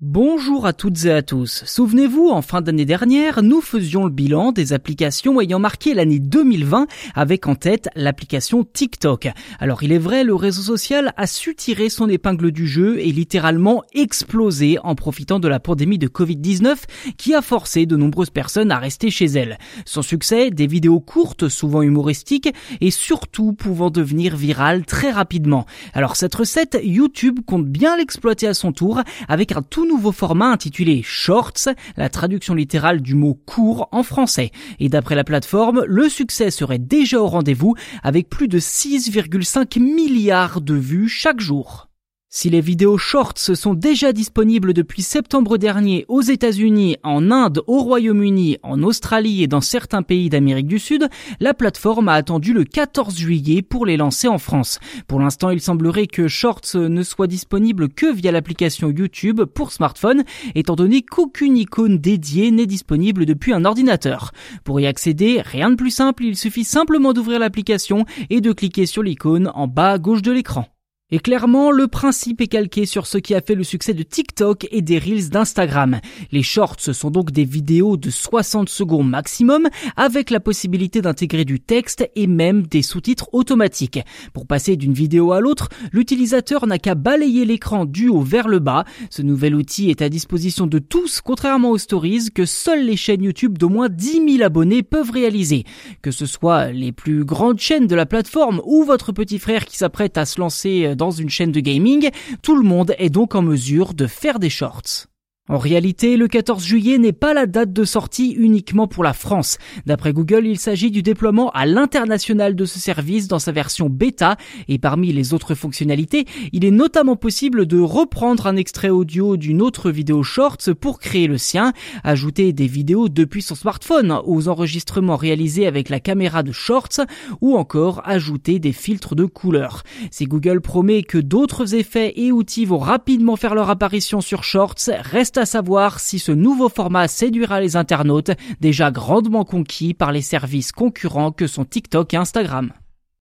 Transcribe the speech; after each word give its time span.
Bonjour 0.00 0.64
à 0.64 0.72
toutes 0.72 1.06
et 1.06 1.10
à 1.10 1.22
tous. 1.22 1.64
Souvenez-vous, 1.66 2.28
en 2.28 2.40
fin 2.40 2.60
d'année 2.60 2.84
dernière, 2.84 3.42
nous 3.42 3.60
faisions 3.60 4.04
le 4.04 4.12
bilan 4.12 4.52
des 4.52 4.72
applications 4.72 5.40
ayant 5.40 5.58
marqué 5.58 5.92
l'année 5.92 6.20
2020 6.20 6.86
avec 7.16 7.48
en 7.48 7.56
tête 7.56 7.88
l'application 7.96 8.62
TikTok. 8.62 9.26
Alors 9.58 9.82
il 9.82 9.90
est 9.90 9.98
vrai, 9.98 10.22
le 10.22 10.36
réseau 10.36 10.62
social 10.62 11.12
a 11.16 11.26
su 11.26 11.56
tirer 11.56 11.88
son 11.88 12.08
épingle 12.08 12.52
du 12.52 12.68
jeu 12.68 13.00
et 13.00 13.10
littéralement 13.10 13.82
exploser 13.92 14.78
en 14.84 14.94
profitant 14.94 15.40
de 15.40 15.48
la 15.48 15.58
pandémie 15.58 15.98
de 15.98 16.06
Covid-19 16.06 16.76
qui 17.16 17.34
a 17.34 17.42
forcé 17.42 17.84
de 17.84 17.96
nombreuses 17.96 18.30
personnes 18.30 18.70
à 18.70 18.78
rester 18.78 19.10
chez 19.10 19.26
elles. 19.26 19.58
Son 19.84 20.02
succès, 20.02 20.50
des 20.50 20.68
vidéos 20.68 21.00
courtes, 21.00 21.48
souvent 21.48 21.82
humoristiques 21.82 22.54
et 22.80 22.92
surtout 22.92 23.52
pouvant 23.52 23.90
devenir 23.90 24.36
virales 24.36 24.86
très 24.86 25.10
rapidement. 25.10 25.66
Alors 25.92 26.14
cette 26.14 26.36
recette, 26.36 26.78
YouTube 26.84 27.40
compte 27.44 27.66
bien 27.66 27.96
l'exploiter 27.96 28.46
à 28.46 28.54
son 28.54 28.70
tour 28.70 29.02
avec 29.26 29.50
un 29.50 29.62
tout 29.62 29.87
nouveau 29.88 30.12
format 30.12 30.52
intitulé 30.52 31.02
Shorts, 31.02 31.68
la 31.96 32.08
traduction 32.08 32.54
littérale 32.54 33.00
du 33.00 33.14
mot 33.14 33.34
court 33.46 33.88
en 33.90 34.02
français. 34.02 34.50
Et 34.78 34.88
d'après 34.88 35.14
la 35.14 35.24
plateforme, 35.24 35.84
le 35.86 36.08
succès 36.08 36.50
serait 36.50 36.78
déjà 36.78 37.20
au 37.20 37.26
rendez-vous 37.26 37.74
avec 38.02 38.28
plus 38.28 38.48
de 38.48 38.58
6,5 38.58 39.80
milliards 39.80 40.60
de 40.60 40.74
vues 40.74 41.08
chaque 41.08 41.40
jour. 41.40 41.87
Si 42.30 42.50
les 42.50 42.60
vidéos 42.60 42.98
shorts 42.98 43.38
sont 43.38 43.72
déjà 43.72 44.12
disponibles 44.12 44.74
depuis 44.74 45.00
septembre 45.00 45.56
dernier 45.56 46.04
aux 46.08 46.20
États-Unis, 46.20 46.98
en 47.02 47.30
Inde, 47.30 47.62
au 47.66 47.82
Royaume-Uni, 47.82 48.58
en 48.62 48.82
Australie 48.82 49.42
et 49.42 49.46
dans 49.46 49.62
certains 49.62 50.02
pays 50.02 50.28
d'Amérique 50.28 50.66
du 50.66 50.78
Sud, 50.78 51.08
la 51.40 51.54
plateforme 51.54 52.10
a 52.10 52.12
attendu 52.12 52.52
le 52.52 52.64
14 52.64 53.16
juillet 53.16 53.62
pour 53.62 53.86
les 53.86 53.96
lancer 53.96 54.28
en 54.28 54.36
France. 54.36 54.78
Pour 55.06 55.20
l'instant, 55.20 55.48
il 55.48 55.62
semblerait 55.62 56.06
que 56.06 56.28
Shorts 56.28 56.74
ne 56.74 57.02
soit 57.02 57.28
disponible 57.28 57.88
que 57.88 58.12
via 58.12 58.30
l'application 58.30 58.90
YouTube 58.90 59.44
pour 59.44 59.72
smartphone, 59.72 60.22
étant 60.54 60.76
donné 60.76 61.00
qu'aucune 61.00 61.56
icône 61.56 61.96
dédiée 61.96 62.50
n'est 62.50 62.66
disponible 62.66 63.24
depuis 63.24 63.54
un 63.54 63.64
ordinateur. 63.64 64.32
Pour 64.64 64.80
y 64.80 64.86
accéder, 64.86 65.40
rien 65.40 65.70
de 65.70 65.76
plus 65.76 65.92
simple, 65.92 66.24
il 66.24 66.36
suffit 66.36 66.64
simplement 66.64 67.14
d'ouvrir 67.14 67.38
l'application 67.38 68.04
et 68.28 68.42
de 68.42 68.52
cliquer 68.52 68.84
sur 68.84 69.02
l'icône 69.02 69.50
en 69.54 69.66
bas 69.66 69.92
à 69.92 69.98
gauche 69.98 70.20
de 70.20 70.32
l'écran. 70.32 70.66
Et 71.10 71.20
clairement, 71.20 71.70
le 71.70 71.88
principe 71.88 72.42
est 72.42 72.48
calqué 72.48 72.84
sur 72.84 73.06
ce 73.06 73.16
qui 73.16 73.34
a 73.34 73.40
fait 73.40 73.54
le 73.54 73.64
succès 73.64 73.94
de 73.94 74.02
TikTok 74.02 74.68
et 74.70 74.82
des 74.82 74.98
Reels 74.98 75.30
d'Instagram. 75.30 76.00
Les 76.32 76.42
shorts 76.42 76.92
sont 76.92 77.10
donc 77.10 77.30
des 77.30 77.46
vidéos 77.46 77.96
de 77.96 78.10
60 78.10 78.68
secondes 78.68 79.08
maximum 79.08 79.68
avec 79.96 80.28
la 80.28 80.38
possibilité 80.38 81.00
d'intégrer 81.00 81.46
du 81.46 81.60
texte 81.60 82.06
et 82.14 82.26
même 82.26 82.66
des 82.66 82.82
sous-titres 82.82 83.30
automatiques. 83.32 84.00
Pour 84.34 84.46
passer 84.46 84.76
d'une 84.76 84.92
vidéo 84.92 85.32
à 85.32 85.40
l'autre, 85.40 85.70
l'utilisateur 85.92 86.66
n'a 86.66 86.78
qu'à 86.78 86.94
balayer 86.94 87.46
l'écran 87.46 87.86
du 87.86 88.10
haut 88.10 88.20
vers 88.20 88.46
le 88.46 88.58
bas. 88.58 88.84
Ce 89.08 89.22
nouvel 89.22 89.54
outil 89.54 89.88
est 89.88 90.02
à 90.02 90.10
disposition 90.10 90.66
de 90.66 90.78
tous, 90.78 91.22
contrairement 91.22 91.70
aux 91.70 91.78
stories 91.78 92.28
que 92.34 92.44
seules 92.44 92.84
les 92.84 92.96
chaînes 92.96 93.22
YouTube 93.22 93.56
d'au 93.56 93.70
moins 93.70 93.88
10 93.88 94.36
000 94.36 94.42
abonnés 94.42 94.82
peuvent 94.82 95.10
réaliser. 95.10 95.64
Que 96.02 96.10
ce 96.10 96.26
soit 96.26 96.70
les 96.70 96.92
plus 96.92 97.24
grandes 97.24 97.60
chaînes 97.60 97.86
de 97.86 97.94
la 97.94 98.04
plateforme 98.04 98.60
ou 98.66 98.84
votre 98.84 99.12
petit 99.12 99.38
frère 99.38 99.64
qui 99.64 99.78
s'apprête 99.78 100.18
à 100.18 100.26
se 100.26 100.38
lancer 100.38 100.96
dans 100.98 101.10
une 101.10 101.30
chaîne 101.30 101.52
de 101.52 101.60
gaming, 101.60 102.10
tout 102.42 102.56
le 102.56 102.68
monde 102.68 102.94
est 102.98 103.08
donc 103.08 103.34
en 103.34 103.40
mesure 103.40 103.94
de 103.94 104.06
faire 104.06 104.38
des 104.38 104.50
shorts. 104.50 105.06
En 105.48 105.56
réalité, 105.56 106.18
le 106.18 106.28
14 106.28 106.62
juillet 106.62 106.98
n'est 106.98 107.12
pas 107.12 107.32
la 107.32 107.46
date 107.46 107.72
de 107.72 107.84
sortie 107.84 108.32
uniquement 108.32 108.86
pour 108.86 109.02
la 109.02 109.14
France. 109.14 109.56
D'après 109.86 110.12
Google, 110.12 110.46
il 110.46 110.58
s'agit 110.58 110.90
du 110.90 111.02
déploiement 111.02 111.50
à 111.52 111.64
l'international 111.64 112.54
de 112.54 112.66
ce 112.66 112.78
service 112.78 113.28
dans 113.28 113.38
sa 113.38 113.50
version 113.50 113.88
bêta 113.88 114.36
et 114.68 114.78
parmi 114.78 115.10
les 115.10 115.32
autres 115.32 115.54
fonctionnalités, 115.54 116.26
il 116.52 116.66
est 116.66 116.70
notamment 116.70 117.16
possible 117.16 117.64
de 117.64 117.80
reprendre 117.80 118.46
un 118.46 118.56
extrait 118.56 118.90
audio 118.90 119.38
d'une 119.38 119.62
autre 119.62 119.90
vidéo 119.90 120.22
short 120.22 120.74
pour 120.74 120.98
créer 120.98 121.26
le 121.26 121.38
sien, 121.38 121.72
ajouter 122.04 122.52
des 122.52 122.66
vidéos 122.66 123.08
depuis 123.08 123.40
son 123.40 123.54
smartphone 123.54 124.20
aux 124.26 124.48
enregistrements 124.48 125.16
réalisés 125.16 125.66
avec 125.66 125.88
la 125.88 126.00
caméra 126.00 126.42
de 126.42 126.52
shorts 126.52 127.00
ou 127.40 127.56
encore 127.56 128.02
ajouter 128.04 128.58
des 128.58 128.72
filtres 128.72 129.14
de 129.14 129.24
couleurs. 129.24 129.82
Si 130.10 130.26
Google 130.26 130.60
promet 130.60 131.02
que 131.02 131.18
d'autres 131.18 131.74
effets 131.74 132.12
et 132.16 132.32
outils 132.32 132.66
vont 132.66 132.78
rapidement 132.78 133.36
faire 133.36 133.54
leur 133.54 133.70
apparition 133.70 134.20
sur 134.20 134.44
shorts, 134.44 134.90
reste 135.00 135.37
à 135.38 135.46
savoir 135.46 136.00
si 136.00 136.18
ce 136.18 136.32
nouveau 136.32 136.68
format 136.68 137.08
séduira 137.08 137.60
les 137.60 137.76
internautes 137.76 138.32
déjà 138.60 138.90
grandement 138.90 139.44
conquis 139.44 139.94
par 139.94 140.12
les 140.12 140.22
services 140.22 140.72
concurrents 140.72 141.32
que 141.32 141.46
sont 141.46 141.64
TikTok 141.64 142.12
et 142.14 142.16
Instagram. 142.16 142.72